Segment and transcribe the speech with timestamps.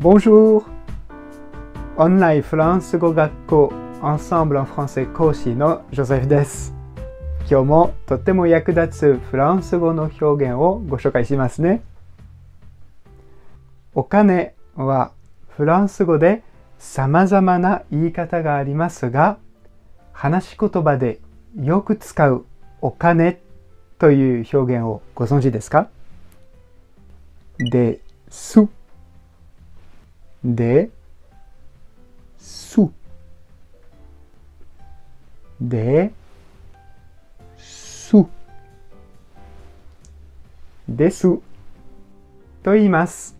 [0.00, 0.64] Bonjour!
[1.98, 3.66] オンラインフランス語学校
[4.00, 6.72] Ensemble en français 講師のジョゼフです。
[7.40, 11.82] 今日もとっても役立つフランス語の表現をご紹介しますね。
[13.94, 15.12] お金は
[15.50, 16.44] フランス語で
[16.78, 19.36] 様々な言い方がありますが、
[20.12, 21.20] 話し言葉で
[21.60, 22.46] よく使う
[22.80, 23.42] お金
[23.98, 25.90] という表現をご存知ですか？
[27.58, 28.66] です。
[30.44, 30.90] で、
[32.38, 32.80] す。
[35.60, 36.12] で、
[37.58, 38.16] す。
[40.88, 41.28] です。
[42.62, 43.36] と言います。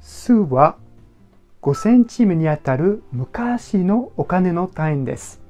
[0.00, 0.76] すは
[1.60, 5.40] 5センチにあたる昔のお金の単位です。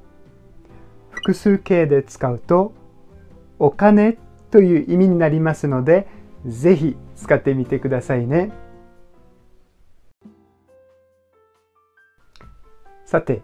[1.11, 2.73] 複数形で使うと
[3.59, 4.19] お金
[4.51, 6.09] という意味になりますので、
[6.47, 8.51] ぜひ使ってみてくださいね。
[13.09, 13.41] さて、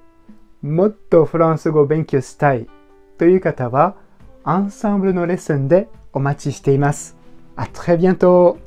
[0.60, 2.68] もっとフランス語を勉強したい
[3.16, 3.96] という方は、
[4.42, 7.16] アンサンブルのレッスンでお待ちしています。
[7.56, 8.58] あ、très bientôt!